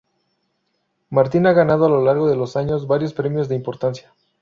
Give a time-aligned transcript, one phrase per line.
[1.11, 4.11] Martín ha ganado a lo largo de los años varios premios de importancia.